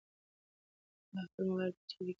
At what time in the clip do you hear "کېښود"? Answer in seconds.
1.97-2.07